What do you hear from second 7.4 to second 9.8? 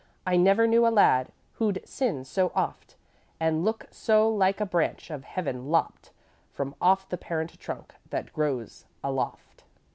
trunk that grows aloft.